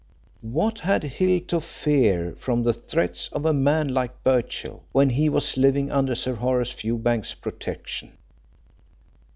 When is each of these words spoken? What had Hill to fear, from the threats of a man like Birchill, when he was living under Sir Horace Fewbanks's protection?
What 0.41 0.79
had 0.79 1.03
Hill 1.03 1.41
to 1.49 1.59
fear, 1.61 2.35
from 2.39 2.63
the 2.63 2.73
threats 2.73 3.27
of 3.33 3.45
a 3.45 3.53
man 3.53 3.89
like 3.89 4.23
Birchill, 4.23 4.81
when 4.93 5.11
he 5.11 5.29
was 5.29 5.57
living 5.57 5.91
under 5.91 6.15
Sir 6.15 6.33
Horace 6.33 6.71
Fewbanks's 6.71 7.35
protection? 7.35 8.17